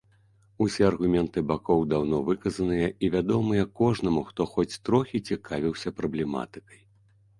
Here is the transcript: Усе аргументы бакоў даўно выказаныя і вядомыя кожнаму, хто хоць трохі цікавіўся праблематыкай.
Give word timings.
Усе 0.63 0.83
аргументы 0.91 1.43
бакоў 1.51 1.83
даўно 1.91 2.21
выказаныя 2.31 2.87
і 3.07 3.11
вядомыя 3.17 3.67
кожнаму, 3.83 4.25
хто 4.33 4.41
хоць 4.57 4.79
трохі 4.89 5.23
цікавіўся 5.33 5.97
праблематыкай. 5.99 6.81